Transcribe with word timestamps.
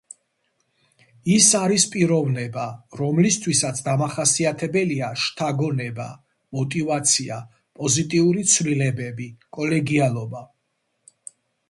ის 1.33 1.49
არის 1.57 1.83
პიროვნება, 1.95 2.63
რომლისთვისაც 3.01 3.81
დამახასიათებელია 3.89 5.11
შთაგონება, 5.25 6.07
მოტივაცია, 6.59 7.39
პოზიტიური 7.81 8.47
ცვლილებები, 8.55 9.29
კოლეგიალობა... 9.59 10.47